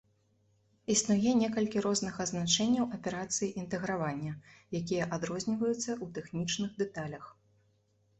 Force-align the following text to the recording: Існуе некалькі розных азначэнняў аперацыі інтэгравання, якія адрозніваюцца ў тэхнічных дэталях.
Існуе 0.93 1.31
некалькі 1.41 1.81
розных 1.85 2.15
азначэнняў 2.23 2.85
аперацыі 2.97 3.49
інтэгравання, 3.63 4.31
якія 4.79 5.03
адрозніваюцца 5.19 5.79
ў 5.81 6.05
тэхнічных 6.17 6.71
дэталях. 6.81 7.29